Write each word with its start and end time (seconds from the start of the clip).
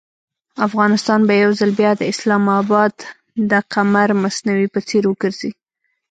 افغانستان 0.67 1.19
به 1.27 1.33
یو 1.43 1.51
ځل 1.59 1.71
بیا 1.79 1.91
د 1.97 2.01
اسلام 2.13 2.43
اباد 2.61 2.93
د 3.51 3.53
قمر 3.73 4.09
مصنوعي 4.23 4.67
په 4.73 4.79
څېر 4.87 5.03
وګرځي. 5.07 5.51